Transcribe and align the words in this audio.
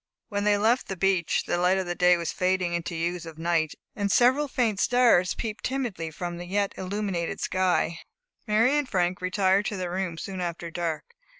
When 0.29 0.45
they 0.45 0.57
left 0.57 0.87
the 0.87 0.97
beach, 0.97 1.43
the 1.45 1.59
light 1.59 1.77
of 1.77 1.95
day 1.99 2.17
was 2.17 2.31
fading 2.31 2.73
into 2.73 2.95
the 2.95 3.01
hues 3.01 3.27
of 3.27 3.37
night; 3.37 3.75
and 3.95 4.11
several 4.11 4.47
faint 4.47 4.79
stars 4.79 5.35
peeped 5.35 5.63
timidly 5.63 6.09
from 6.09 6.37
the 6.37 6.45
yet 6.47 6.73
illuminated 6.75 7.39
sky. 7.39 7.99
Mary 8.47 8.75
and 8.79 8.89
Frank 8.89 9.21
retired 9.21 9.67
to 9.67 9.77
their 9.77 9.91
room 9.91 10.17
soon 10.17 10.41
after 10.41 10.71
dark. 10.71 11.05